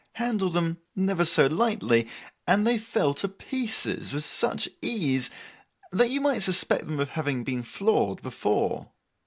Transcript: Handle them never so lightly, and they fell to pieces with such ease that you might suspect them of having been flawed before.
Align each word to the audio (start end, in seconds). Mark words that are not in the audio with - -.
Handle 0.13 0.49
them 0.49 0.79
never 0.95 1.23
so 1.23 1.45
lightly, 1.45 2.07
and 2.47 2.65
they 2.65 2.79
fell 2.79 3.13
to 3.13 3.27
pieces 3.29 4.13
with 4.13 4.25
such 4.25 4.67
ease 4.81 5.29
that 5.91 6.09
you 6.09 6.19
might 6.19 6.41
suspect 6.41 6.87
them 6.87 6.99
of 6.99 7.09
having 7.09 7.43
been 7.43 7.61
flawed 7.61 8.19
before. 8.23 8.93